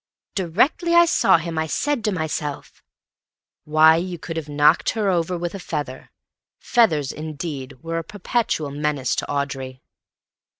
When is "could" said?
4.17-4.35